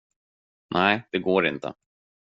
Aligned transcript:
Nej, 0.75 1.01
det 1.11 1.19
går 1.19 1.47
inte. 1.47 1.73